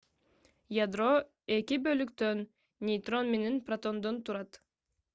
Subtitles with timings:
[0.77, 1.09] ядро
[1.59, 2.43] 2 бөлүктөн
[2.91, 4.65] нейтрон менен протондон турат